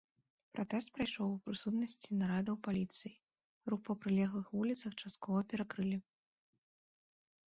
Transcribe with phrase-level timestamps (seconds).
[0.53, 3.11] Пратэст прайшоў у прысутнасці нарадаў паліцыі,
[3.73, 5.99] рух па прылеглых вуліцах часткова перакрылі.